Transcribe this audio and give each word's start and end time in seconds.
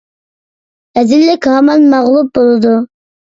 رەزىللىك 0.99 1.45
ھامان 1.51 1.85
مەغلۇپ 1.93 2.33
بولىدۇ! 2.39 2.73